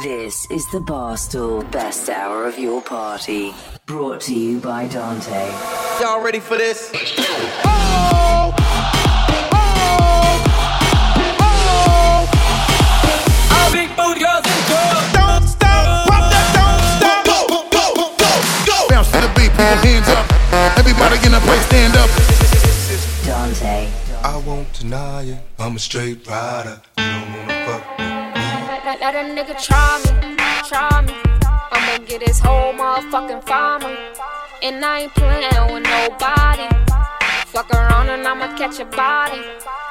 This 0.00 0.50
is 0.50 0.66
the 0.70 0.78
Barstool 0.78 1.70
Best 1.70 2.08
Hour 2.08 2.46
of 2.46 2.58
Your 2.58 2.80
Party. 2.80 3.52
Brought 3.84 4.22
to 4.22 4.34
you 4.34 4.58
by 4.58 4.88
Dante. 4.88 5.50
Y'all 6.00 6.24
ready 6.24 6.40
for 6.40 6.56
this? 6.56 6.90
Oh! 7.62 8.54
Don't 15.12 15.46
stop, 15.46 16.08
rock 16.08 16.24
that, 16.32 16.48
don't 16.56 16.80
stop. 16.96 17.26
Go, 17.26 17.46
go, 17.48 17.92
go, 18.00 18.16
go. 18.64 18.88
Bounce 18.88 19.12
to 19.12 19.20
the 19.20 19.28
beat, 19.36 19.50
people 19.50 19.76
hands 19.84 20.08
up. 20.08 20.24
Everybody 20.78 21.16
in 21.26 21.32
the 21.32 21.40
place 21.40 21.66
stand 21.66 21.96
up. 21.96 22.08
Dante. 23.26 23.90
I 24.24 24.42
won't 24.46 24.72
deny 24.72 25.24
it. 25.24 25.38
I'm 25.58 25.76
a 25.76 25.78
straight 25.78 26.26
rider. 26.26 26.80
You 26.96 27.04
don't 27.04 27.36
wanna 27.36 27.66
fuck 27.66 27.90
with 27.90 27.98
me. 27.98 28.01
Let, 29.02 29.16
a 29.16 29.24
nigga 29.34 29.60
try 29.60 29.98
me, 30.04 30.36
try 30.68 31.02
me. 31.02 31.14
I'ma 31.72 32.06
get 32.06 32.22
his 32.22 32.38
whole 32.38 32.72
motherfucking 32.72 33.42
farmer. 33.48 33.92
And 34.62 34.84
I 34.84 35.00
ain't 35.00 35.14
playing 35.14 35.74
with 35.74 35.82
nobody. 35.82 36.68
Fuck 37.46 37.68
around 37.72 38.10
and 38.10 38.24
I'ma 38.24 38.56
catch 38.56 38.78
a 38.78 38.84
body. 38.84 39.42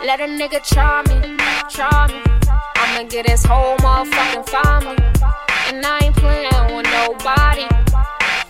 Let 0.06 0.22
a 0.22 0.28
nigga 0.28 0.64
try 0.66 1.04
me, 1.10 1.36
try 1.70 2.08
me. 2.08 2.24
I'ma 2.78 3.10
get 3.10 3.30
his 3.30 3.44
whole 3.44 3.76
motherfucking 3.80 4.48
farmer. 4.48 4.96
And 5.68 5.86
I 5.86 6.00
ain't 6.04 6.16
playing 6.16 6.74
with 6.74 6.88
nobody. 6.96 7.68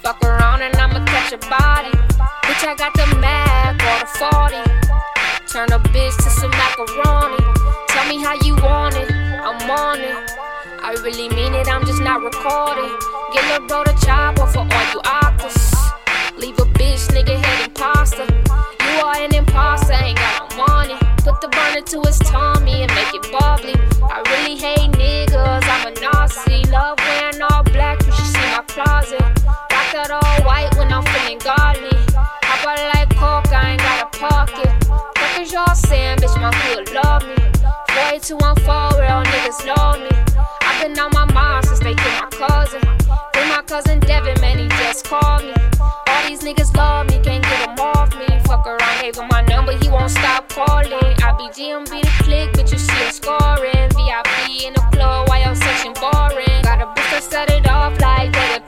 Fuck 0.04 0.22
around 0.24 0.62
and 0.62 0.76
I'ma 0.76 1.04
catch 1.08 1.34
a 1.34 1.40
body. 1.50 1.90
Bitch, 2.46 2.64
I 2.70 2.76
got 2.78 2.94
the 2.94 3.08
Mac 3.18 3.82
or 3.82 3.98
the 3.98 4.10
40. 4.14 4.82
Turn 5.52 5.72
a 5.74 5.80
bitch 5.90 6.16
to 6.18 6.30
some 6.30 6.52
macaroni. 6.52 7.44
Tell 7.88 8.08
me 8.08 8.22
how 8.22 8.36
you 8.46 8.56
want 8.58 8.94
it, 8.96 9.12
I'm 9.12 9.72
on 9.72 10.00
it. 10.00 10.51
I 10.84 10.94
really 11.04 11.30
mean 11.30 11.54
it, 11.54 11.68
I'm 11.68 11.86
just 11.86 12.02
not 12.02 12.24
recording. 12.24 12.90
Get 13.34 13.46
a 13.54 13.62
bro 13.68 13.84
the 13.84 13.94
chopper 14.04 14.48
for 14.48 14.66
all 14.66 14.86
you 14.90 15.02
aquas. 15.06 15.72
Leave 16.38 16.58
a 16.58 16.66
bitch, 16.74 17.06
nigga, 17.14 17.38
head 17.38 17.68
imposter. 17.70 18.26
You 18.26 19.06
are 19.06 19.22
an 19.22 19.36
imposter, 19.36 19.94
ain't 19.94 20.18
got 20.18 20.50
no 20.50 20.66
money. 20.66 20.98
Put 21.22 21.40
the 21.40 21.50
burner 21.50 21.86
to 21.86 22.02
his 22.02 22.18
tummy 22.20 22.82
and 22.82 22.92
make 22.98 23.14
it 23.14 23.22
bubbly. 23.32 23.78
I 24.02 24.26
really 24.34 24.58
hate 24.58 24.90
niggas, 24.98 25.64
I'm 25.70 25.86
a 25.86 25.94
Nazi. 26.02 26.66
Love 26.74 26.98
wearing 26.98 27.42
all 27.44 27.62
black, 27.62 28.02
you 28.04 28.12
should 28.12 28.34
see 28.34 28.50
my 28.50 28.64
closet. 28.66 29.22
Rock 29.46 29.88
that 29.94 30.10
all 30.10 30.46
white 30.46 30.74
when 30.82 30.92
I'm 30.92 31.06
feeling 31.14 31.38
godly. 31.46 31.94
How 32.18 32.58
about 32.58 32.82
like 32.98 33.10
coke, 33.22 33.54
I 33.54 33.78
ain't 33.78 33.82
got 33.82 34.02
a 34.02 34.18
pocket. 34.18 34.74
Fuck 35.14 35.40
is 35.40 35.54
y'all 35.54 35.76
saying, 35.76 36.18
bitch, 36.18 36.34
my 36.42 36.50
hood 36.66 36.90
love 36.92 37.22
me. 37.22 37.38
4214, 38.10 38.98
real 38.98 39.22
niggas 39.30 39.62
know 39.62 40.02
me. 40.02 40.10
I've 40.10 40.31
been 40.82 40.98
on 40.98 41.12
my 41.14 41.26
mind 41.32 41.66
since 41.66 41.80
they 41.80 41.94
killed 41.94 42.20
my 42.22 42.30
cousin. 42.32 42.82
Free 42.82 43.48
my 43.50 43.62
cousin 43.68 44.00
Devin, 44.00 44.40
man, 44.42 44.58
he 44.58 44.68
just 44.82 45.06
called 45.06 45.44
me. 45.44 45.54
All 45.80 46.24
these 46.28 46.42
niggas 46.42 46.76
love 46.76 47.08
me, 47.08 47.20
can't 47.20 47.44
get 47.44 47.60
them 47.66 47.80
off 47.80 48.10
me. 48.18 48.28
Fuck 48.46 48.66
around, 48.66 49.02
gave 49.02 49.16
him 49.16 49.28
my 49.30 49.42
number, 49.42 49.74
he 49.78 49.90
won't 49.90 50.10
stop 50.10 50.50
calling. 50.50 51.14
I 51.26 51.30
be 51.38 51.48
GMB 51.56 52.02
the 52.02 52.24
click, 52.24 52.50
bitch, 52.54 52.72
you 52.72 52.80
see 52.80 53.04
him 53.04 53.12
scoring. 53.12 53.90
VIP 53.94 54.66
in 54.66 54.74
the 54.74 54.84
club, 54.92 55.30
while 55.30 55.42
your 55.42 55.56
section 55.56 55.94
boring. 55.94 56.62
Got 56.64 56.82
a 56.82 56.88
bitch 56.96 57.10
to 57.16 57.22
set 57.22 57.52
it 57.52 57.70
off 57.70 58.00
like 58.02 58.32
they 58.34 58.56
a. 58.56 58.62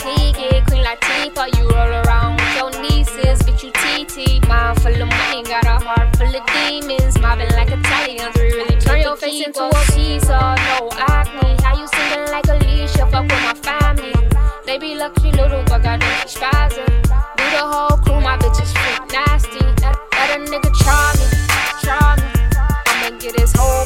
Queen 0.70 0.84
Latifah, 0.86 1.50
you 1.58 1.64
roll 1.70 1.94
around 2.06 2.38
with 2.38 2.56
your 2.58 2.72
nieces, 2.82 3.42
bitch, 3.42 3.64
you 3.64 3.72
TT. 3.82 4.48
Mind 4.48 4.80
full 4.82 4.94
of 4.94 5.10
money, 5.10 5.44
got 5.44 5.66
a 5.66 5.84
heart 5.84 6.16
full 6.16 6.36
of 6.36 6.46
demons. 6.54 7.18
Mobbing 7.20 7.50
like 7.58 7.72
Italians, 7.72 8.36
we 8.36 8.54
really 8.54 8.73
face 9.34 9.48
into 9.48 9.64
a 9.64 9.84
pizza. 9.94 10.56
No 10.68 10.90
acne, 10.98 11.56
how 11.64 11.78
you 11.78 11.88
singing 11.88 12.28
like 12.32 12.48
Alicia? 12.48 13.06
Fuck 13.08 13.24
with 13.24 13.32
my 13.32 13.54
family. 13.56 14.14
They 14.66 14.78
be 14.78 14.96
lucky 14.96 15.32
little, 15.32 15.64
but 15.66 15.84
goddamn 15.84 16.28
she 16.28 16.40
spazzing. 16.40 17.02
Do 17.38 17.44
the 17.56 17.66
whole 17.72 17.98
crew, 17.98 18.22
my 18.22 18.38
bitches 18.38 18.72
freak 18.78 19.12
nasty. 19.12 19.66
Let 19.82 20.30
a 20.36 20.44
nigga 20.44 20.72
try 20.84 21.14
me, 21.18 21.26
try 21.82 22.16
me. 22.18 22.30
I'ma 22.88 23.18
get 23.20 23.40
his 23.40 23.54
whole 23.56 23.86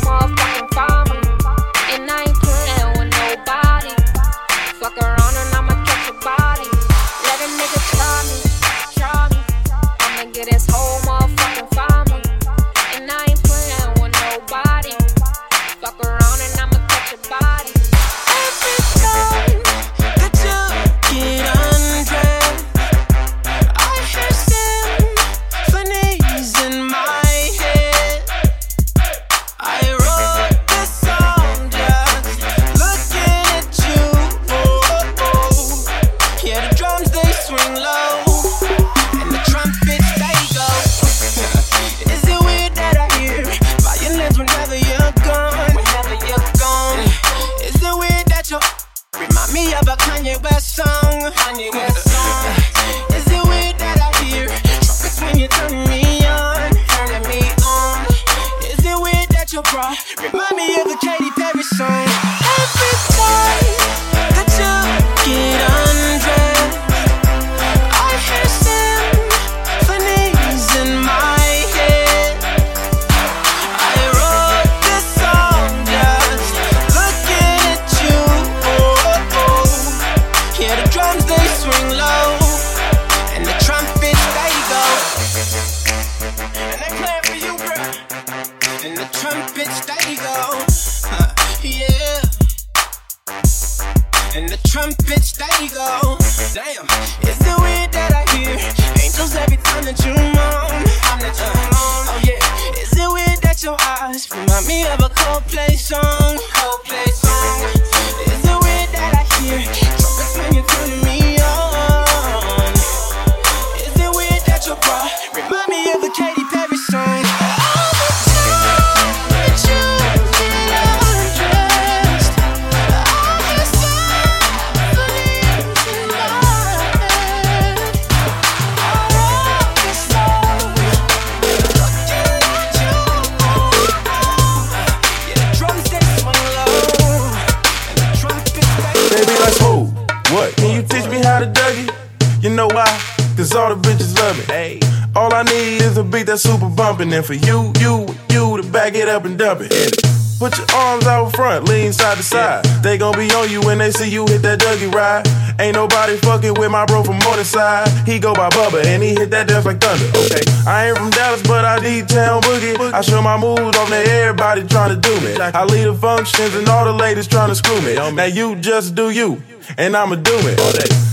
everybody 164.18 164.68
trying 164.68 164.90
to 164.90 165.00
do 165.00 165.14
me. 165.22 165.36
I 165.40 165.64
lead 165.64 165.86
the 165.86 165.94
functions 165.94 166.56
and 166.56 166.68
all 166.68 166.86
the 166.86 166.94
ladies 166.94 167.28
trying 167.28 167.50
to 167.50 167.56
screw 167.56 167.80
me. 167.82 167.96
Now 167.96 168.26
you 168.26 168.56
just 168.56 168.96
do 168.96 169.10
you 169.10 169.42
and 169.78 169.96
I'ma 169.96 170.16
do 170.16 170.38
it. 170.48 170.58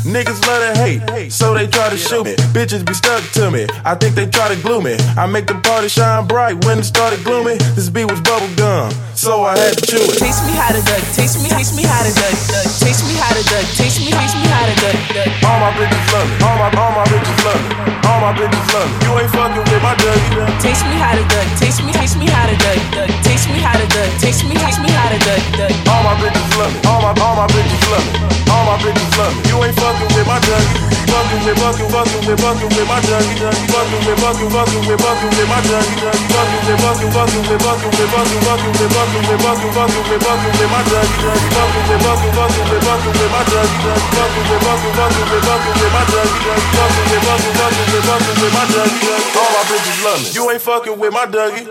Niggas 0.05 0.37
love 0.45 0.61
to 0.61 0.73
hate, 0.85 1.33
so 1.33 1.55
they 1.55 1.67
try 1.67 1.89
to 1.89 1.97
shoot 1.97 2.25
me. 2.25 2.37
Bitches 2.53 2.85
be 2.85 2.93
stuck 2.93 3.25
to 3.33 3.51
me, 3.51 3.67
I 3.89 3.97
think 3.97 4.15
they 4.15 4.29
try 4.29 4.53
to 4.53 4.59
glue 4.61 4.85
me. 4.85 5.01
I 5.17 5.25
make 5.25 5.47
the 5.47 5.57
party 5.65 5.89
shine 5.89 6.29
bright 6.29 6.63
when 6.67 6.79
it 6.79 6.85
started 6.85 7.25
gloomy. 7.25 7.57
This 7.73 7.89
beat 7.89 8.05
was 8.05 8.21
bubble 8.21 8.53
gum, 8.55 8.93
so 9.17 9.49
I 9.49 9.57
had 9.57 9.81
to 9.81 9.83
chew 9.89 10.05
it. 10.05 10.21
Taste 10.21 10.45
me 10.45 10.53
how 10.53 10.77
to 10.77 10.83
duck, 10.85 11.01
taste 11.17 11.41
me, 11.41 11.49
taste 11.49 11.73
me 11.73 11.89
how 11.89 12.05
to 12.05 12.13
duck, 12.13 12.37
duck. 12.53 12.69
Taste 12.85 13.09
me 13.09 13.17
how 13.17 13.33
to 13.33 13.43
duck, 13.49 13.65
taste 13.81 14.05
me, 14.05 14.13
taste 14.13 14.37
me 14.37 14.45
how 14.45 14.69
to 14.69 14.75
duck, 14.77 14.99
duck. 15.17 15.31
All 15.49 15.59
my 15.65 15.73
bitches 15.73 16.05
love 16.13 16.29
me, 16.29 16.37
all 16.45 16.57
my, 16.61 16.69
all 16.69 16.93
my 17.01 17.05
bitches 17.09 17.41
love 17.49 17.63
me, 17.65 17.73
all 18.05 18.21
my 18.21 18.33
bitches 18.37 18.67
love 18.77 18.89
me. 18.93 18.97
You 19.09 19.13
ain't 19.25 19.33
fucking 19.33 19.65
with 19.73 19.83
my 19.83 19.97
Dougie. 19.97 20.61
Taste 20.61 20.85
me 20.85 21.01
how 21.01 21.17
to 21.17 21.25
duck, 21.33 21.49
taste 21.57 21.81
me, 21.81 21.97
taste 21.97 22.21
me 22.21 22.29
how 22.29 22.45
to 22.45 22.57
duck, 22.61 22.77
duck. 22.95 23.11
Taste 23.27 23.51
me 23.51 23.59
how 23.59 23.75
to 23.75 23.87
duck, 23.91 24.11
taste 24.23 24.47
me, 24.47 24.55
taste 24.55 24.81
me 24.81 24.91
how 24.95 25.11
to 25.11 25.19
duck. 25.19 25.43
All 25.91 26.03
my 26.07 26.15
bitches 26.23 26.47
love 26.57 26.73
me, 26.73 26.81
all 26.87 27.03
my, 27.03 27.13
all 27.21 27.37
my 27.37 27.47
bitches 27.51 27.83
love 27.91 28.07
me, 28.07 28.13
all 28.49 28.65
my 28.65 28.77
bitches 28.79 29.13
love 29.19 29.35
me. 29.35 29.43
You 29.51 29.57
ain't 29.67 29.77
fucking 29.77 30.11
with 30.15 30.27
my 30.27 30.39
Dougie. 30.39 30.95
Fucking 31.15 31.47
with, 31.47 31.59
fucking, 31.63 31.91
fucking 31.95 32.27
with, 32.27 32.41
fucking 32.43 32.71
with 32.75 32.89
my 32.91 32.99
Dougie. 33.05 33.39
Fucking 33.71 34.03
with, 34.03 34.19
fucking, 34.19 34.51
fucking 34.51 34.83
with, 34.83 34.99
fucking 34.99 35.33
with 35.35 35.47
my 35.47 35.61
Dougie. 35.63 35.95
Fucking 36.35 36.63
with, 36.67 36.81
fucking, 36.83 37.13
fucking 37.15 37.45
with, 37.45 37.63
fucking 37.63 37.95
with, 37.95 38.11
fucking, 38.15 38.43
fucking 38.43 38.75
with, 38.75 38.91
fucking 38.95 39.23
with, 39.23 39.43
fucking, 39.45 39.73
fucking 39.75 40.05
with, 40.11 40.23
fucking 40.25 40.55
with 40.59 40.71
my 40.75 40.83
Dougie. 40.91 41.23
Fucking 41.55 41.87
with, 41.87 42.03
fucking, 42.03 42.35
fucking 42.35 42.67
with, 42.67 42.83
fucking 42.83 43.15
with 43.15 43.31
my 43.31 43.43
Dougie. 43.47 43.95
Fucking 44.11 44.47
with, 44.51 44.63
fucking, 44.67 44.95
fucking 44.95 45.31
with, 45.31 45.45
fucking 45.45 45.77
with 45.79 45.93
my 45.95 46.03
Dougie. 46.11 46.43
Fucking 46.75 47.07
with, 47.11 47.23
fucking, 47.27 47.55
fucking 47.55 47.89
with, 47.95 48.07
fucking 48.11 48.37
with 48.43 48.55
my 48.55 48.65
Dougie. 48.75 49.39
All 49.39 49.51
my 49.55 49.63
bitches 49.71 49.99
love 50.03 50.19
me. 50.19 50.29
You 50.35 50.43
ain't 50.51 50.63
fucking 50.63 50.99
with 50.99 51.13
my 51.13 51.27
Dougie. 51.31 51.65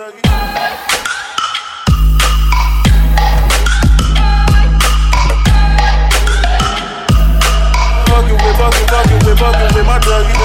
Fucking 8.14 8.38
with, 8.46 8.58
fucking, 8.58 8.88
fucking 8.88 9.26
with, 9.26 9.40
fucking 9.40 9.76
with 9.76 9.86
my 9.88 9.98
Dougie. 9.98 10.38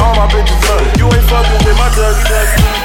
All 0.00 0.14
my 0.16 0.26
bitches 0.32 0.62
love. 0.66 0.96
You 0.96 1.06
ain't 1.12 1.28
fucking 1.28 1.66
with 1.66 1.76
my 1.76 1.88
Dougie. 1.90 2.24
Dougie. 2.24 2.79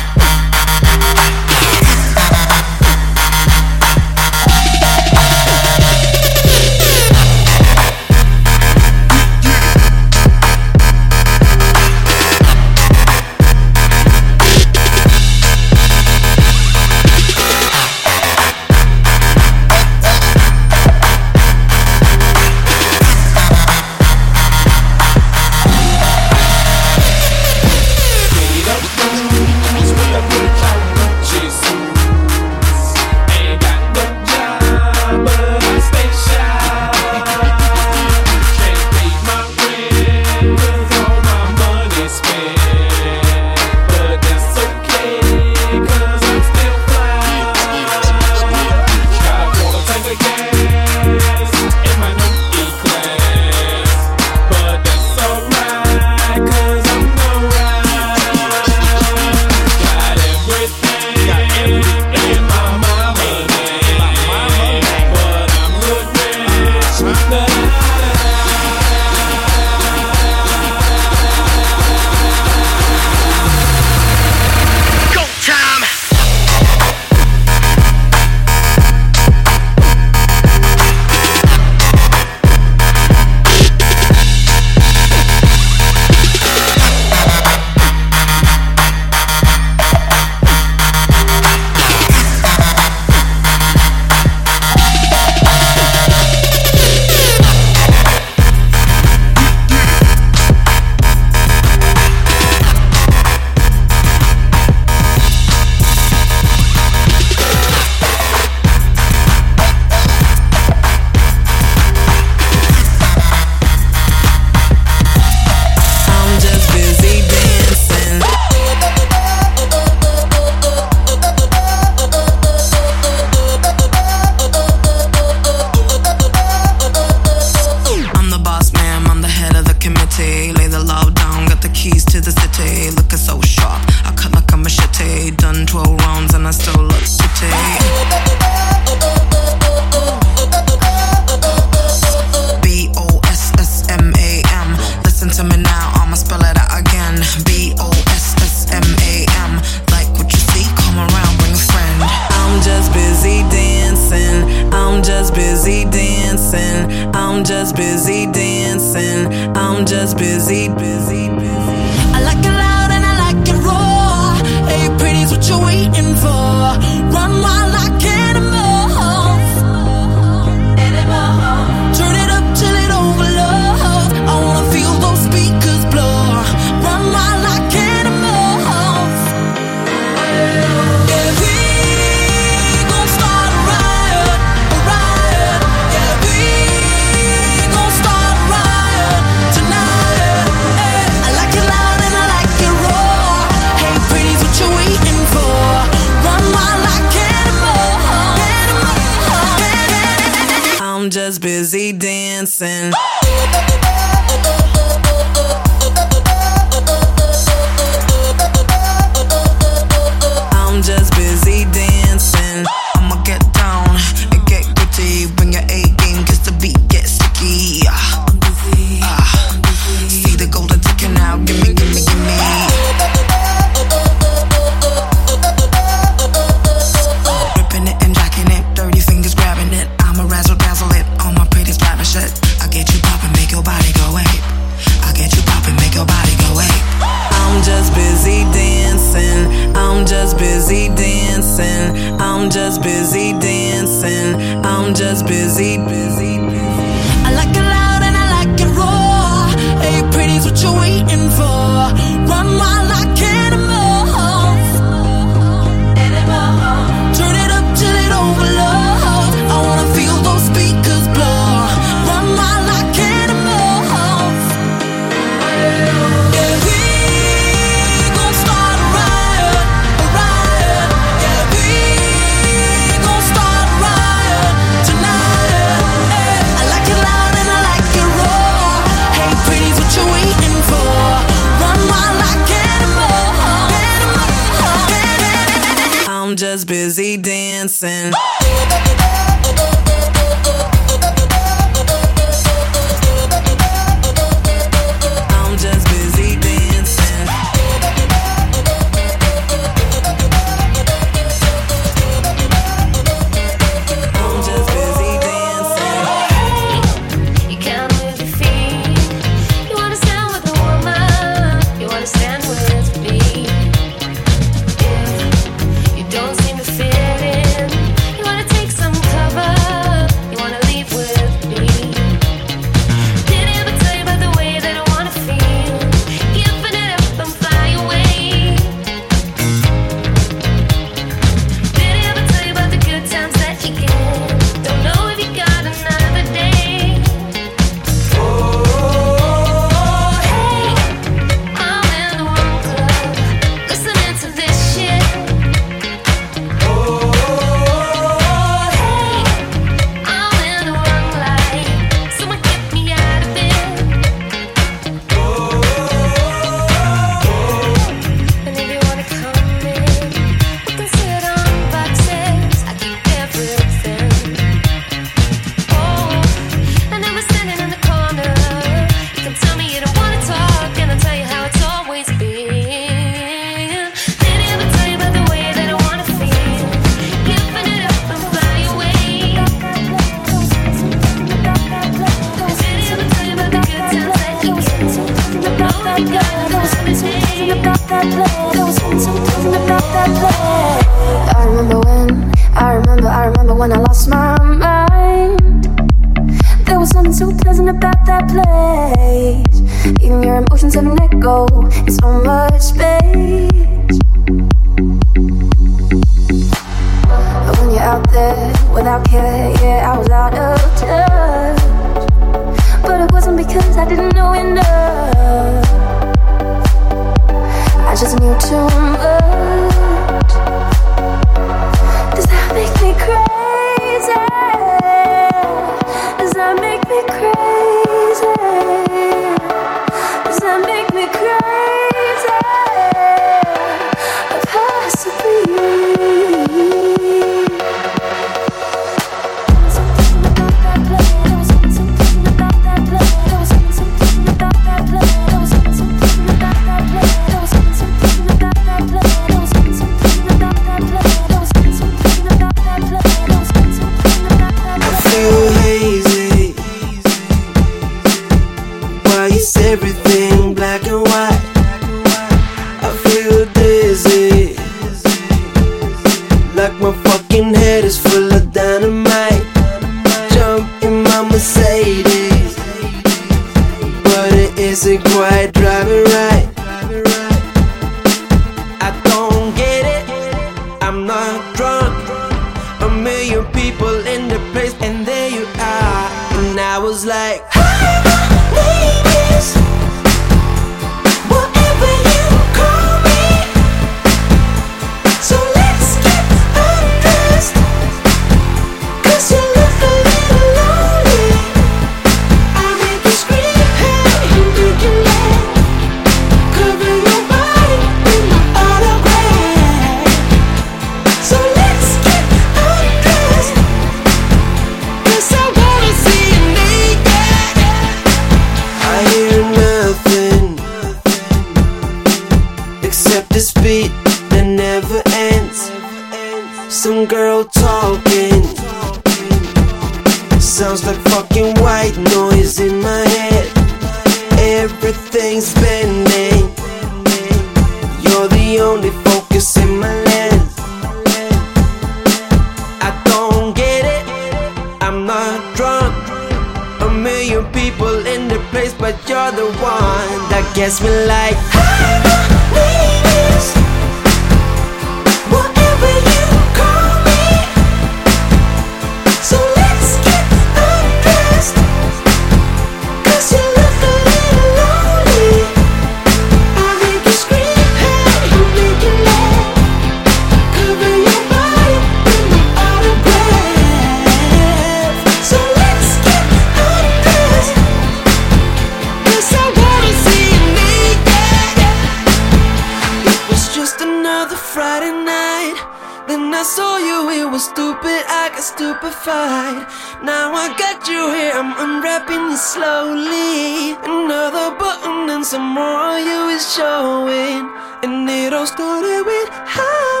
trapping 591.91 592.31
you 592.31 592.37
slowly. 592.37 593.73
Another 593.83 594.55
button 594.55 595.09
and 595.09 595.25
some 595.25 595.47
more 595.55 595.99
you 595.99 596.29
is 596.29 596.53
showing. 596.55 597.51
And 597.83 598.09
it 598.09 598.31
all 598.33 598.47
started 598.47 599.03
with 599.05 599.29
how. 599.29 600.00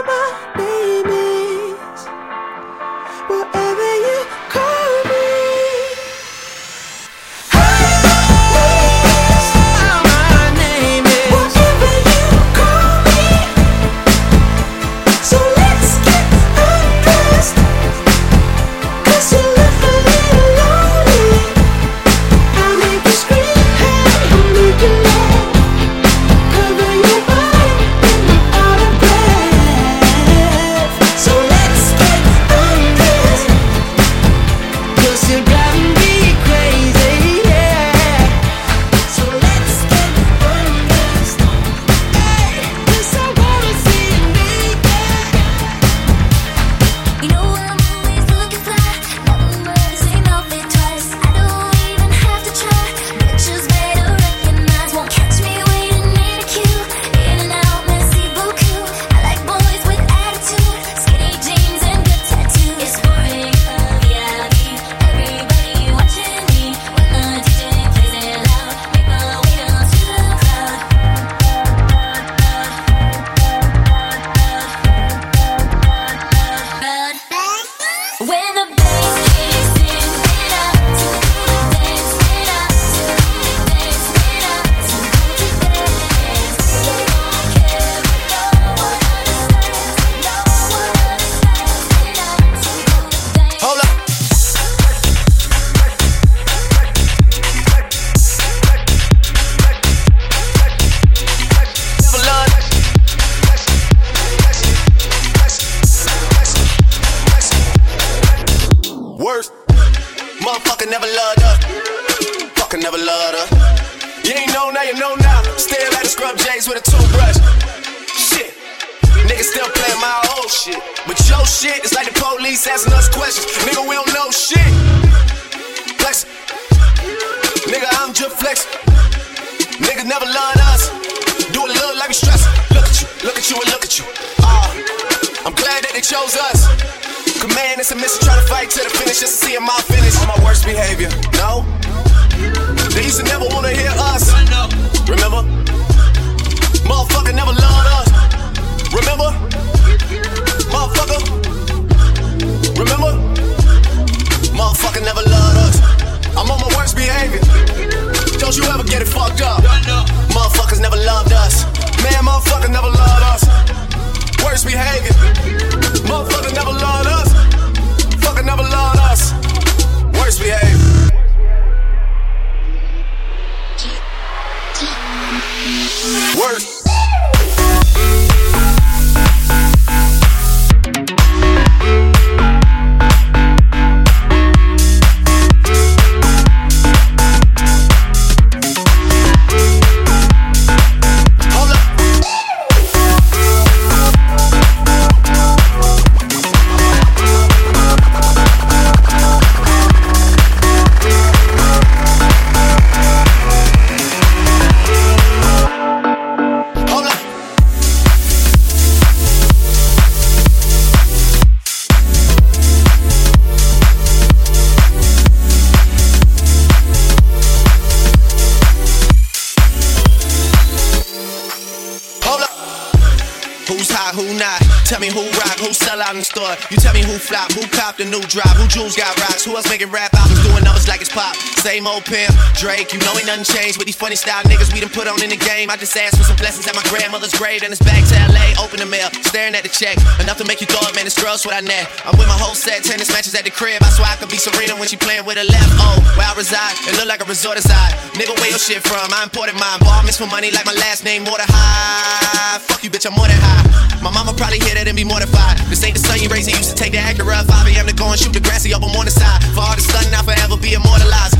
Same 231.81 231.89
old 231.89 232.05
pimp, 232.05 232.29
Drake. 232.61 232.93
You 232.93 233.01
know 233.01 233.17
ain't 233.17 233.25
nothing 233.25 233.41
changed 233.41 233.81
with 233.81 233.89
these 233.89 233.97
funny 233.97 234.13
style 234.13 234.45
niggas 234.45 234.69
we 234.69 234.85
done 234.85 234.93
put 234.93 235.09
on 235.09 235.17
in 235.25 235.33
the 235.33 235.41
game. 235.41 235.73
I 235.73 235.77
just 235.81 235.97
asked 235.97 236.13
for 236.13 236.21
some 236.21 236.37
blessings 236.37 236.69
at 236.69 236.77
my 236.77 236.85
grandmother's 236.93 237.33
grave, 237.33 237.65
and 237.65 237.73
it's 237.73 237.81
back 237.81 238.05
to 238.05 238.15
LA. 238.29 238.53
Open 238.61 238.77
the 238.77 238.85
mail, 238.85 239.09
staring 239.25 239.57
at 239.57 239.65
the 239.65 239.73
check, 239.73 239.97
enough 240.21 240.37
to 240.37 240.45
make 240.45 240.61
you 240.61 240.69
throw 240.69 240.77
up, 240.85 240.93
man. 240.93 241.09
It's 241.09 241.17
gross 241.17 241.41
what 241.41 241.57
I 241.57 241.65
net. 241.65 241.89
I'm 242.05 242.13
with 242.21 242.29
my 242.29 242.37
whole 242.37 242.53
set, 242.53 242.85
tennis 242.85 243.09
matches 243.09 243.33
at 243.33 243.49
the 243.49 243.49
crib. 243.49 243.81
I 243.81 243.89
swear 243.89 244.13
I 244.13 244.15
could 244.21 244.29
be 244.29 244.37
Serena 244.37 244.77
when 244.77 244.85
she 244.93 244.95
playing 244.95 245.25
with 245.25 245.41
her 245.41 245.47
left. 245.49 245.73
Oh, 245.81 245.97
where 246.13 246.29
I 246.29 246.37
reside, 246.37 246.77
it 246.85 246.93
look 247.01 247.09
like 247.09 247.25
a 247.25 247.25
resort 247.25 247.57
aside. 247.57 247.97
Nigga, 248.13 248.37
where 248.37 248.53
your 248.53 248.61
shit 248.61 248.85
from? 248.85 249.09
I 249.09 249.25
imported 249.25 249.57
mine. 249.57 249.81
Bar 249.81 250.05
mitzvah 250.05 250.29
for 250.29 250.29
money 250.29 250.53
like 250.53 250.69
my 250.69 250.77
last 250.77 251.01
name, 251.01 251.25
Mordechai. 251.25 252.61
Fuck 252.61 252.85
you, 252.85 252.93
bitch, 252.93 253.09
I'm 253.09 253.17
more 253.17 253.25
than 253.25 253.41
high. 253.41 253.65
My 254.05 254.13
mama 254.13 254.37
probably 254.37 254.61
hear 254.61 254.77
that 254.77 254.85
and 254.85 254.97
be 254.97 255.05
mortified. 255.05 255.57
This 255.65 255.81
ain't 255.81 255.97
the 255.97 256.03
son 256.05 256.21
you 256.21 256.29
raising, 256.29 256.53
used 256.53 256.69
to 256.69 256.77
take 256.77 256.93
the 256.93 257.01
Acura 257.01 257.41
5 257.41 257.73
a.m. 257.73 257.89
to 257.89 257.93
go 257.97 258.05
and 258.13 258.21
shoot 258.21 258.33
Degrassi 258.33 258.69
up 258.69 258.85
on 258.85 259.05
the 259.05 259.13
side. 259.13 259.41
For 259.57 259.61
all 259.65 259.73
the 259.73 259.81
stunning, 259.81 260.13
I'll 260.13 260.21
forever 260.21 260.57
be 260.61 260.73
immortalized. 260.73 261.30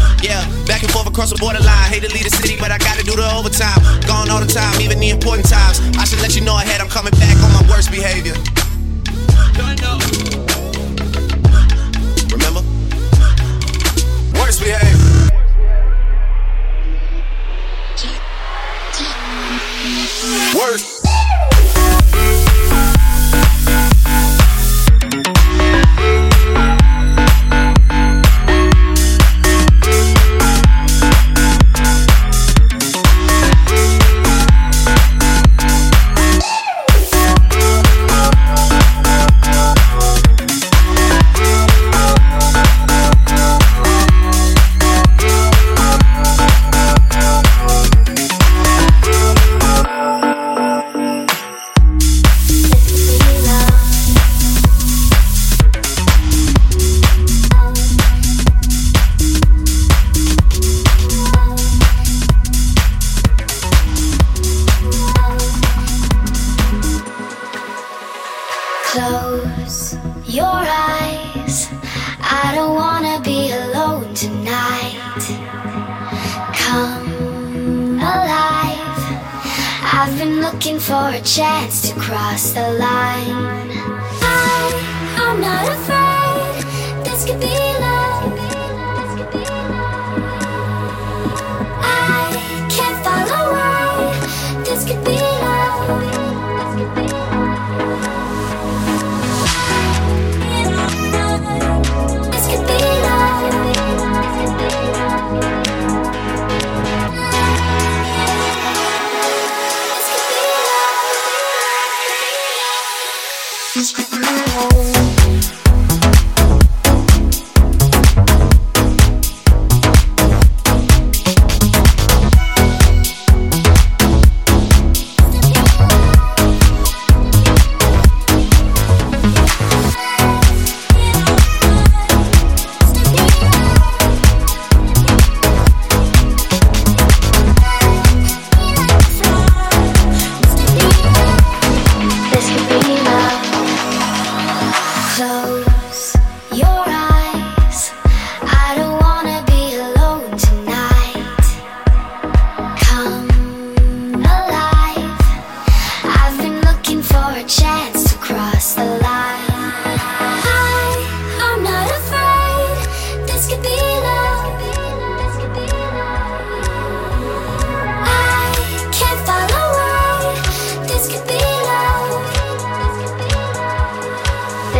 Back 0.66 0.84
and 0.84 0.92
forth 0.92 1.08
across 1.08 1.32
the 1.32 1.38
borderline. 1.38 1.90
Hate 1.90 2.04
to 2.04 2.12
leave 2.14 2.24
the 2.24 2.36
city, 2.36 2.56
but 2.60 2.72
I 2.72 2.78
gotta 2.78 3.04
do 3.04 3.16
the 3.16 3.28
overtime. 3.34 3.80
Gone 4.08 4.30
all 4.30 4.40
the 4.40 4.48
time, 4.48 4.80
even 4.82 5.00
the 5.00 5.10
important 5.10 5.48
times. 5.48 5.80
I 5.98 6.06
should 6.06 6.22
let 6.22 6.36
you 6.36 6.42
know 6.42 6.58
ahead, 6.58 6.82
I'm 6.82 6.90
coming 6.90 7.14
back 7.14 7.36
on 7.44 7.52
my 7.54 7.64
worst 7.70 7.92
behavior. 7.92 8.36
Remember? 12.32 12.62
Worst 14.40 14.60
behavior. 14.62 14.98
Worst. 20.56 20.91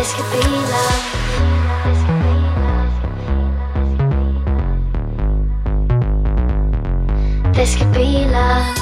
This 0.02 0.14
could 0.14 0.32
be 0.32 0.38
love. 0.40 1.02
This 7.54 7.76
could 7.76 7.94
be 7.94 8.26
love. 8.26 8.81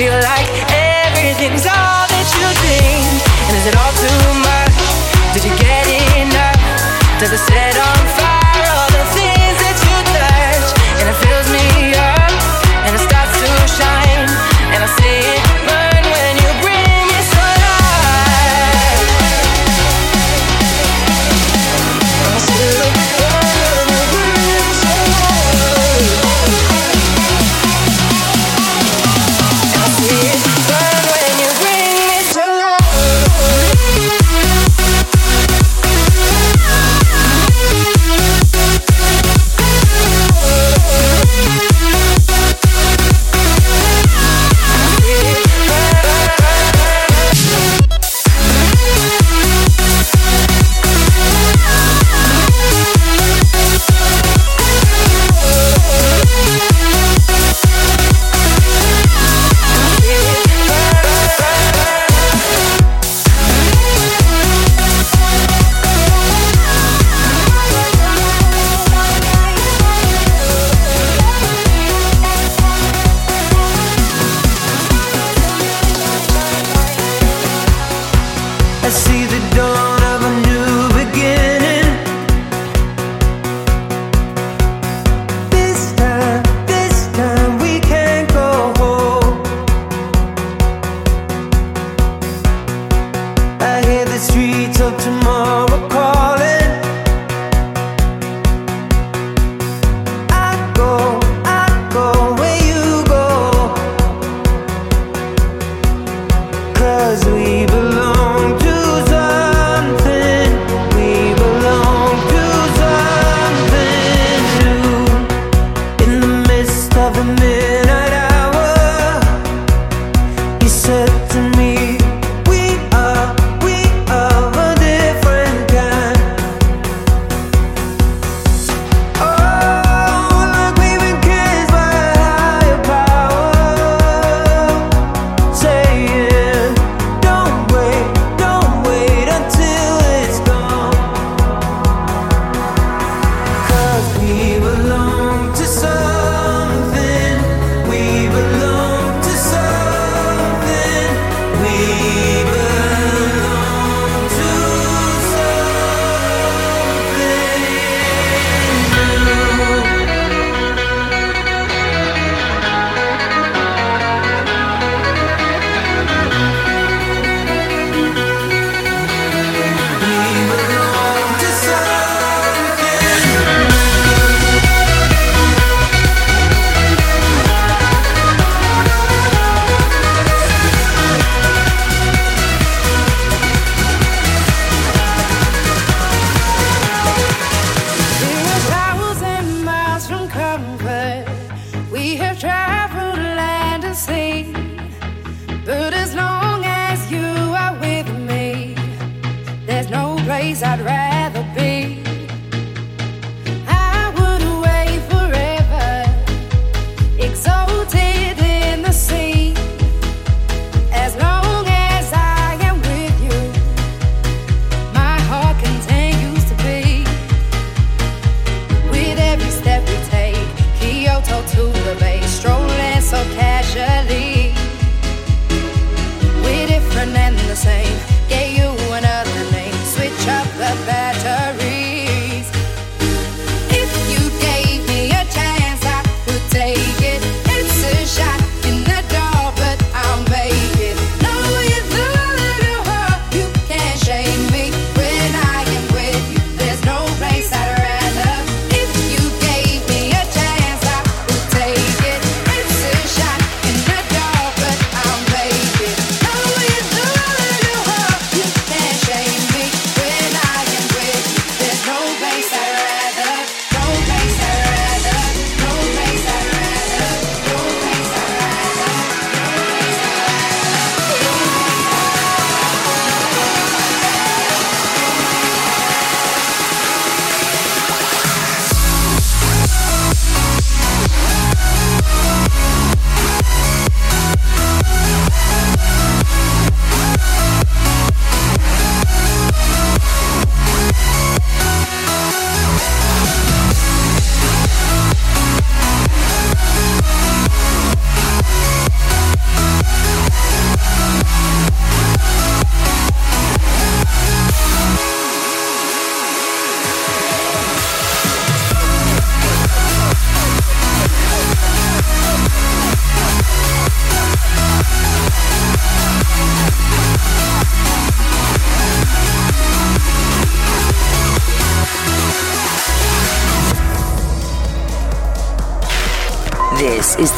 feel 0.00 0.16
like 0.24 0.48
everything's 0.72 1.68
all 1.68 2.08
that 2.08 2.26
you 2.32 2.48
dreamed. 2.64 3.20
And 3.20 3.54
is 3.60 3.68
it 3.68 3.76
all 3.76 3.92
too 4.00 4.24
much? 4.40 4.80
Did 5.36 5.44
you 5.44 5.52
get 5.60 5.84
enough? 6.16 6.56
Does 7.20 7.36
it 7.36 7.42
set 7.44 7.76
on 7.76 8.09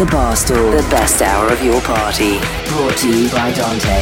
The 0.03 0.09
Barstool. 0.09 0.77
The 0.77 0.91
best 0.91 1.23
hour 1.23 1.53
of 1.53 1.63
your 1.63 1.81
party. 1.81 2.41
Brought 2.67 2.97
to 2.99 3.09
you 3.09 3.31
by 3.31 3.53
Dante. 3.53 4.02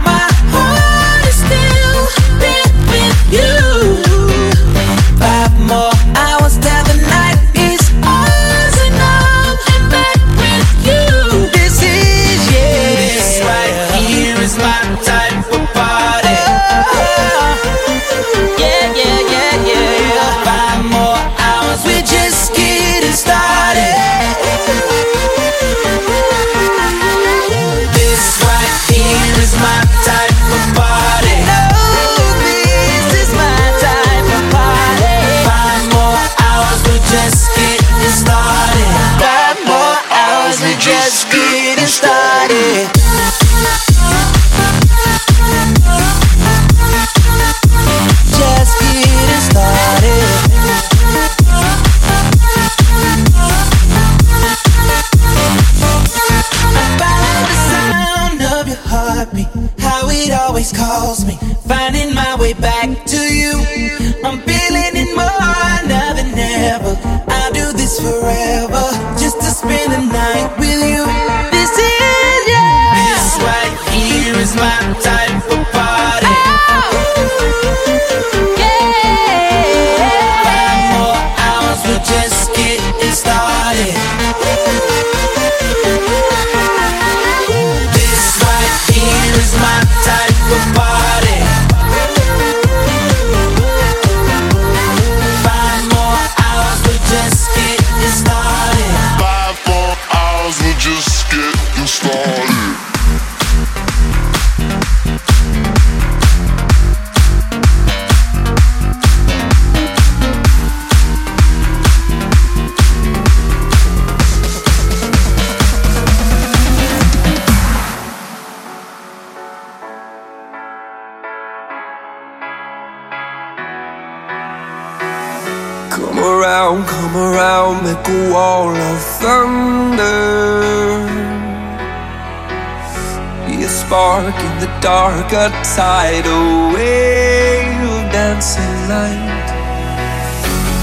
spark 133.91 134.35
in 134.47 134.59
the 134.61 134.71
dark, 134.79 135.33
a 135.33 135.49
tidal 135.75 136.71
wave 136.73 137.83
of 137.91 138.09
dancing 138.09 138.77
light. 138.87 139.49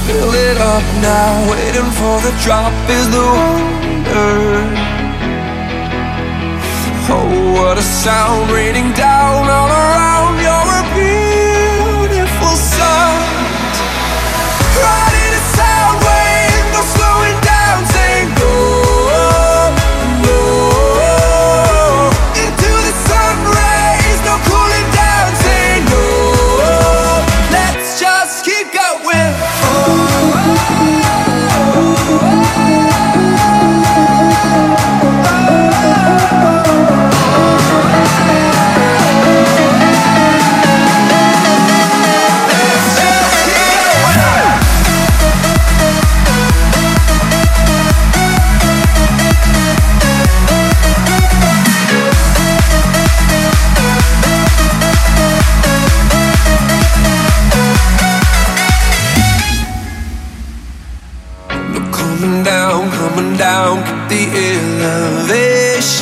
Fill 0.07 0.35
it 0.35 0.59
up 0.59 0.85
now, 1.01 1.51
waiting 1.51 1.91
for 1.99 2.17
the 2.27 2.35
drop 2.45 2.75
is 2.99 3.07
the 3.09 3.25
wonder. 3.25 4.37
Oh, 7.11 7.53
what 7.57 7.79
a 7.79 7.83
sound 7.83 8.51
raining 8.51 8.93
down 8.93 9.49
all 9.49 9.71
around. 9.71 9.98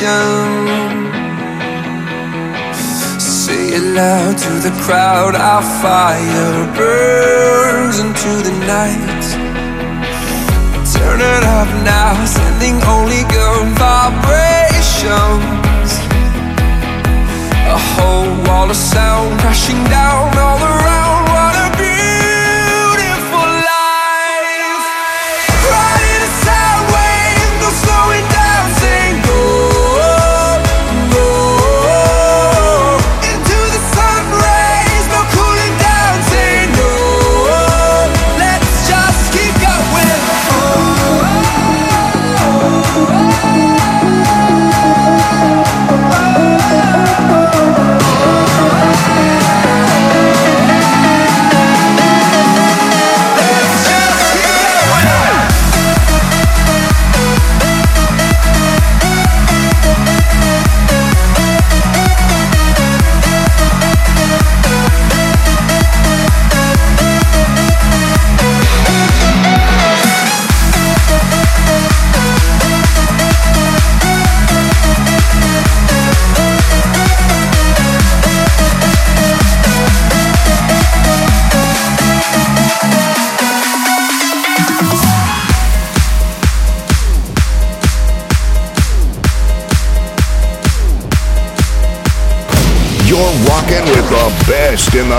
Elevation. 0.03 1.11
Say 3.19 3.69
it 3.75 3.83
loud 3.95 4.37
to 4.37 4.49
the 4.59 4.71
crowd, 4.83 5.35
our 5.35 5.63
fire 5.81 6.67
burns 6.75 7.99
into 7.99 8.29
the 8.43 8.51
night. 8.65 9.25
Turn 10.93 11.21
it 11.21 11.43
up 11.43 11.67
now, 11.83 12.25
sending 12.25 12.81
only 12.83 13.23
good 13.29 13.67
vibrations. 13.77 15.09
A 17.69 17.77
whole 17.95 18.31
wall 18.45 18.69
of 18.69 18.75
sound 18.75 19.39
crashing 19.39 19.83
down 19.85 20.37
all 20.37 20.61
around. 20.61 21.06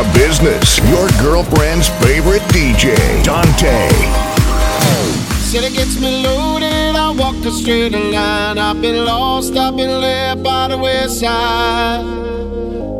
The 0.03 0.13
business. 0.13 0.79
Your 0.91 1.09
girlfriend's 1.21 1.89
favorite 2.01 2.43
DJ, 2.55 2.95
Dante. 3.25 3.89
Said 5.51 5.65
it 5.65 5.73
gets 5.73 6.01
me 6.01 6.23
loaded, 6.23 6.95
I 6.95 7.11
walk 7.11 7.35
a 7.45 7.51
straight 7.51 7.93
line. 7.93 8.59
I've 8.59 8.81
been 8.81 9.05
lost, 9.05 9.57
I've 9.57 9.77
been 9.77 10.01
left 10.01 10.43
by 10.43 10.69
the 10.69 10.79
wayside. 10.79 12.05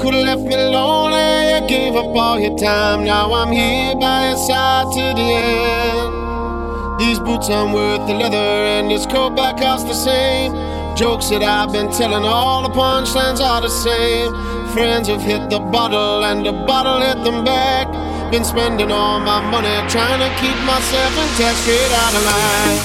Could've 0.01 0.25
left 0.25 0.43
me 0.43 0.57
lonely, 0.57 1.55
you 1.55 1.69
gave 1.69 1.95
up 1.95 2.17
all 2.17 2.41
your 2.41 2.57
time. 2.59 3.05
Now 3.05 3.33
I'm 3.33 3.53
here 3.53 3.95
by 3.95 4.31
your 4.31 4.37
side 4.37 4.87
to 4.95 5.15
the 5.21 5.29
end. 5.39 7.01
These 7.01 7.21
boots 7.21 7.49
aren't 7.49 7.75
worth 7.75 8.09
the 8.09 8.15
leather, 8.15 8.37
and 8.37 8.91
this 8.91 9.07
coat 9.07 9.37
back 9.37 9.59
costs 9.59 9.87
the 9.89 9.95
same. 9.95 10.53
Jokes 10.97 11.29
that 11.29 11.45
I've 11.45 11.71
been 11.73 11.93
telling, 11.93 12.25
all 12.25 12.63
the 12.63 12.75
punchlines 12.75 13.41
are 13.41 13.61
the 13.61 13.69
same. 13.69 14.58
Friends 14.79 15.09
have 15.09 15.23
hit 15.23 15.51
the 15.51 15.59
bottle, 15.59 16.25
and 16.25 16.47
the 16.47 16.53
bottle 16.53 17.01
hit 17.01 17.25
them 17.25 17.45
back. 17.45 17.89
Been 18.31 18.45
spending 18.45 18.93
all 18.93 19.19
my 19.19 19.41
money 19.51 19.75
trying 19.91 20.21
to 20.21 20.31
keep 20.41 20.57
myself 20.71 21.19
intact, 21.19 21.59
straight 21.65 21.93
out 22.03 22.15
of 22.15 22.23
line. 22.31 22.79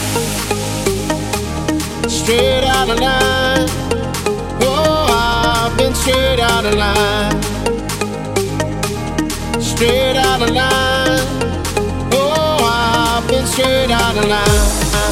Straight 2.09 2.63
out 2.63 2.89
of 2.89 2.99
line. 2.99 3.69
Oh, 4.65 5.05
I've 5.07 5.77
been 5.77 5.93
straight 5.93 6.39
out 6.39 6.65
of 6.65 6.73
line. 6.73 7.39
Straight 9.61 10.17
out 10.17 10.41
of 10.41 10.49
line. 10.49 11.21
Oh, 12.11 12.57
I've 12.73 13.27
been 13.29 13.45
straight 13.45 13.91
out 13.91 14.17
of 14.17 14.25
line. 14.27 15.02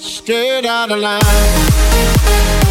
Straight 0.00 0.66
out 0.66 0.90
of 0.90 0.98
line. 0.98 2.67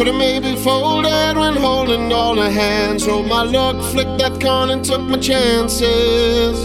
Could've 0.00 0.14
maybe 0.14 0.56
folded 0.56 1.36
when 1.36 1.56
holding 1.56 2.10
all 2.10 2.34
the 2.34 2.50
hands. 2.50 3.06
Rolled 3.06 3.26
my 3.26 3.42
luck, 3.42 3.76
flicked 3.92 4.16
that 4.16 4.40
coin 4.40 4.70
and 4.70 4.82
took 4.82 5.02
my 5.02 5.18
chances. 5.18 6.56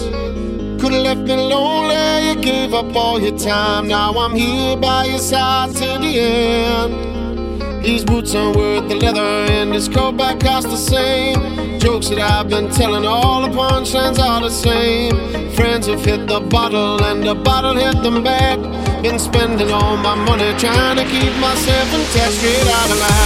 Could've 0.79 1.03
left 1.03 1.19
me 1.19 1.35
lonely, 1.35 2.29
you 2.29 2.41
gave 2.41 2.73
up 2.73 2.95
all 2.95 3.19
your 3.19 3.37
time. 3.37 3.89
Now 3.89 4.13
I'm 4.13 4.33
here 4.33 4.77
by 4.77 5.07
your 5.07 5.19
side 5.19 5.71
to 5.71 5.99
the 5.99 6.17
end. 6.17 7.83
These 7.83 8.05
boots 8.05 8.33
aren't 8.33 8.55
worth 8.55 8.87
the 8.87 8.95
leather, 8.95 9.19
and 9.51 9.73
this 9.73 9.89
coat 9.89 10.15
back 10.15 10.39
costs 10.39 10.71
the 10.71 10.77
same. 10.77 11.77
Jokes 11.81 12.07
that 12.07 12.19
I've 12.19 12.47
been 12.47 12.69
telling, 12.71 13.05
all 13.05 13.41
the 13.41 13.49
punchlines 13.49 14.17
are 14.17 14.39
the 14.39 14.49
same. 14.49 15.51
Friends 15.55 15.87
have 15.87 16.05
hit 16.05 16.25
the 16.25 16.39
bottle, 16.39 17.03
and 17.03 17.21
the 17.21 17.35
bottle 17.35 17.75
hit 17.75 18.01
them 18.01 18.23
back. 18.23 18.59
Been 19.03 19.19
spending 19.19 19.69
all 19.71 19.97
my 19.97 20.15
money 20.15 20.51
trying 20.57 20.97
to 20.97 21.03
keep 21.03 21.33
myself 21.39 21.93
intact, 21.93 22.33
straight 22.33 22.67
out 22.67 22.89
of 22.89 22.97
line. 22.97 23.24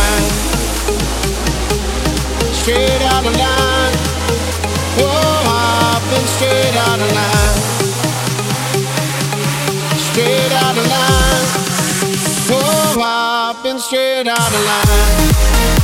Straight 2.70 3.02
out 3.02 3.26
of 3.26 3.34
line. 3.36 3.94
Oh, 5.02 5.42
I've 5.58 6.06
been 6.12 6.28
straight 6.28 6.76
out 6.78 7.00
of 7.00 7.12
line. 7.18 7.58
Straight 9.98 10.54
out 10.54 10.78
of 10.78 10.86
line. 10.86 11.46
Oh, 12.52 13.02
I've 13.02 13.64
been 13.64 13.80
straight 13.80 14.28
out 14.28 14.54
of 14.54 14.66
line. 14.66 15.79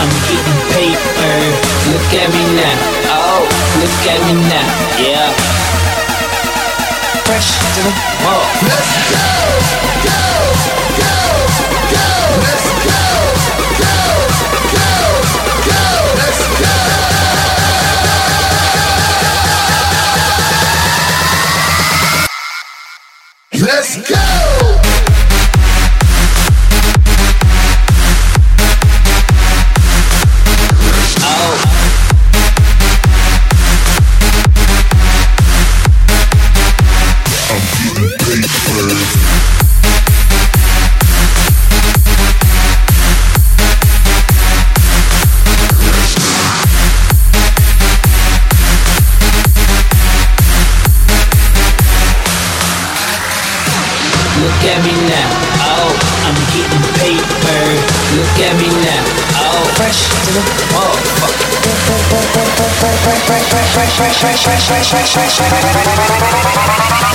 I'm 0.00 0.12
getting 0.30 0.60
paper. 0.74 1.34
Look 1.90 2.10
at 2.14 2.28
me 2.30 2.42
now. 2.54 2.76
Oh, 3.10 3.42
look 3.82 4.06
at 4.06 4.20
me 4.26 4.34
now. 4.46 4.68
Yeah. 5.02 5.34
Fresh 7.26 7.58
to 7.74 7.80
the 7.82 7.92
ball. 8.22 8.46
Let's 8.62 8.94
go, 9.10 9.26
go, 10.06 10.22
go, 10.98 11.14
go. 11.92 12.06
Let's 12.46 12.68
go, 12.86 13.02
go, 13.82 13.98
go, 14.74 14.88
go. 15.66 15.82
Let's 16.20 16.42
go. 16.62 16.74
Let's 23.66 23.92
go! 24.08 24.27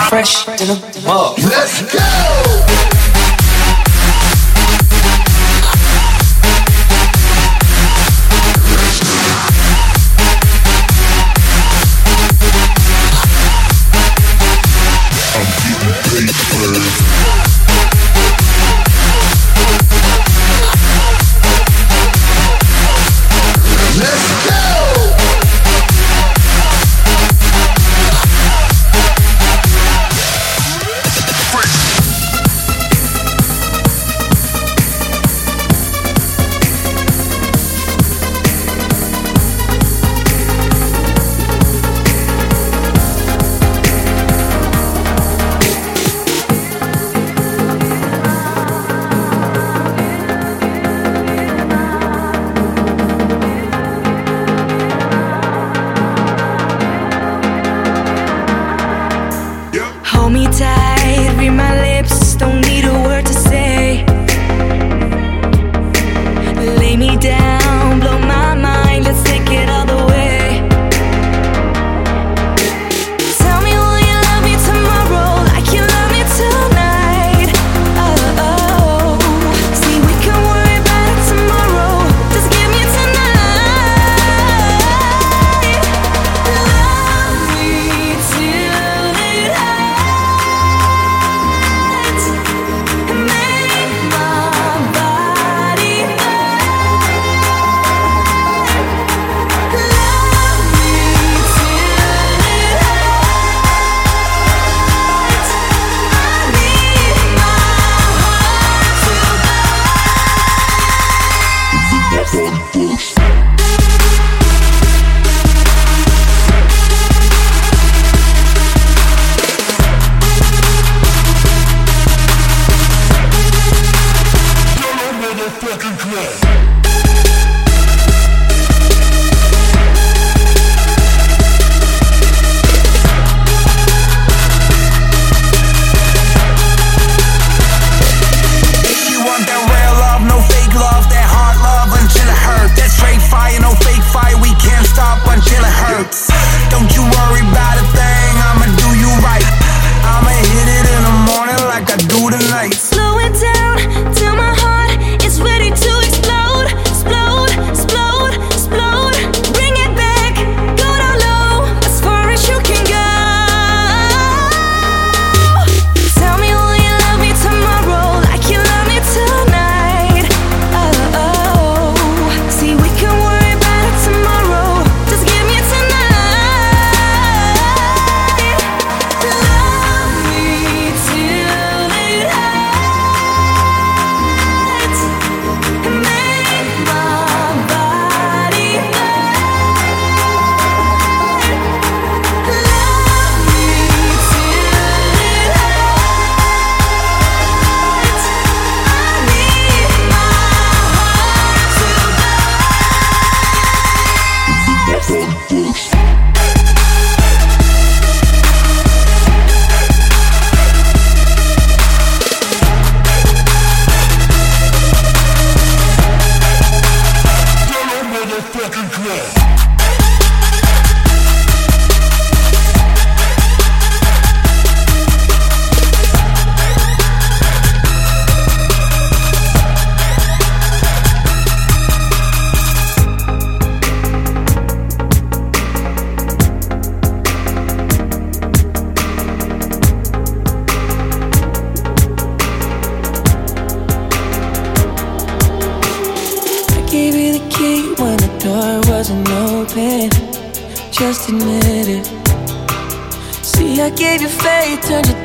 Fresh 0.10 0.46
to 0.58 0.66
the 0.66 0.83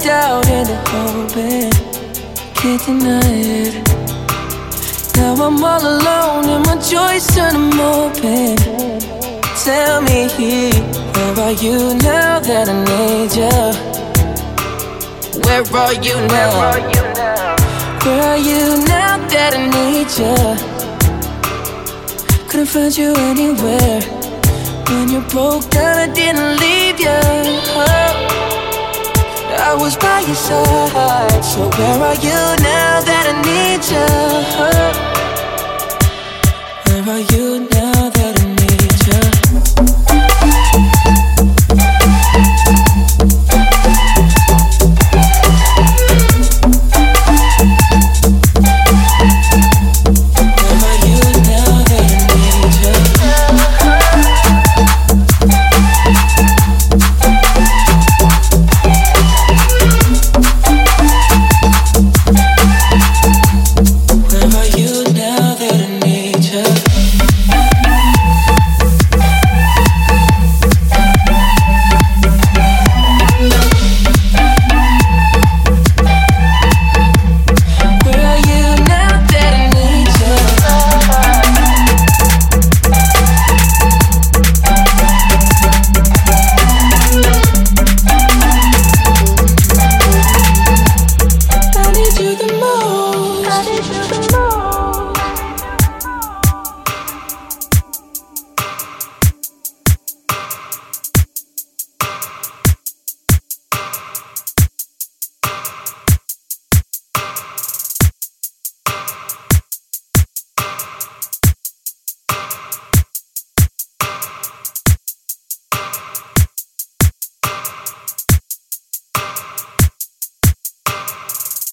doubt 0.09 0.49
into 0.49 0.75
hope, 0.89 1.37
and 1.37 1.75
can't 2.57 2.83
deny 2.87 3.21
it. 3.65 3.75
Now 5.17 5.35
I'm 5.47 5.63
all 5.63 5.85
alone, 5.95 6.45
and 6.55 6.63
my 6.67 6.77
joys 6.93 7.27
turn 7.35 7.57
more 7.77 8.11
pain. 8.23 8.57
Tell 9.65 10.01
me, 10.09 10.21
where 11.13 11.35
are 11.45 11.57
you 11.65 11.79
now 12.09 12.41
that 12.49 12.67
I 12.73 12.77
need 12.89 13.33
you? 13.41 13.59
Where 15.45 15.65
are 15.83 15.97
you 16.07 16.17
now? 16.35 16.51
Where 18.05 18.23
are 18.31 18.43
you 18.51 18.63
now 18.95 19.15
that 19.33 19.53
I 19.61 19.63
need 19.77 20.09
you? 20.21 20.37
Couldn't 22.49 22.71
find 22.75 22.97
you 22.97 23.11
anywhere. 23.31 24.01
When 24.89 25.07
you 25.11 25.21
broke 25.33 25.69
down, 25.69 25.97
I 25.99 26.07
didn't 26.15 26.53
leave 26.65 26.99
you. 26.99 28.38
I 29.69 29.75
was 29.75 29.97
by 29.99 30.21
your 30.21 30.35
side. 30.35 31.45
So 31.45 31.69
where 31.69 32.01
are 32.09 32.15
you 32.15 32.41
now 32.65 33.03
that 33.09 33.25
I 33.29 33.35
need 33.49 33.85
you? 33.93 34.09
Where 36.87 37.05
are 37.15 37.25
you 37.33 37.69
now? 37.69 37.78